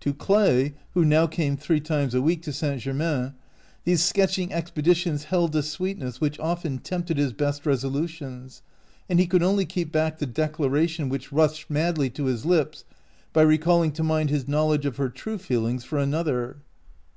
To 0.00 0.12
Clay, 0.12 0.74
who 0.94 1.04
now 1.04 1.28
came 1.28 1.56
three 1.56 1.78
times 1.78 2.12
a 2.12 2.20
week 2.20 2.42
to 2.42 2.52
St. 2.52 2.80
Germain, 2.80 3.34
these 3.84 4.02
sketching 4.02 4.48
expe 4.48 4.82
ditions 4.82 5.26
held 5.26 5.54
a 5.54 5.62
sweetness 5.62 6.20
which 6.20 6.40
often 6.40 6.78
tempted 6.78 7.18
his 7.18 7.32
best 7.32 7.64
resolutions, 7.64 8.62
and 9.08 9.20
he 9.20 9.28
could 9.28 9.44
only 9.44 9.64
keep 9.64 9.92
back 9.92 10.18
the 10.18 10.26
declaration 10.26 11.08
which 11.08 11.30
rushed 11.32 11.70
madly 11.70 12.10
to 12.10 12.24
his 12.24 12.44
lips 12.44 12.84
by 13.32 13.42
recalling 13.42 13.92
to 13.92 14.02
mind 14.02 14.28
his 14.30 14.48
knowledge 14.48 14.86
of 14.86 14.96
her 14.96 15.08
true 15.08 15.38
feelings 15.38 15.84
for 15.84 15.98
another. 16.00 16.56